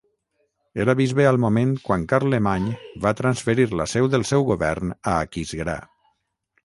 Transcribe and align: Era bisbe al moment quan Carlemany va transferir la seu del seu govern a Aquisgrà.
Era 0.85 0.93
bisbe 1.01 1.25
al 1.31 1.37
moment 1.43 1.75
quan 1.89 2.07
Carlemany 2.13 2.65
va 3.05 3.13
transferir 3.21 3.67
la 3.83 3.87
seu 3.95 4.09
del 4.15 4.27
seu 4.31 4.47
govern 4.49 4.97
a 4.97 5.15
Aquisgrà. 5.27 5.77